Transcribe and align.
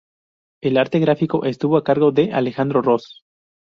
El 0.63 0.77
arte 0.77 0.97
gráfico 0.97 1.45
estuvo 1.45 1.77
a 1.77 1.83
cargo 1.83 2.11
de 2.11 2.33
Alejandro 2.33 2.81
Ros. 2.81 3.23